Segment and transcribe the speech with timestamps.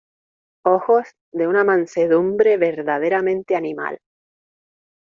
[0.65, 3.99] ojos de una mansedumbre verdaderamente animal.